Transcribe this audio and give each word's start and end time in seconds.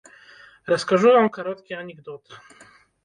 Раскажу 0.71 1.13
вам 1.17 1.29
кароткі 1.37 1.77
анекдот. 1.83 2.23